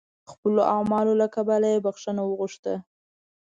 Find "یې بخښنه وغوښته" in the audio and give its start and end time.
1.73-2.73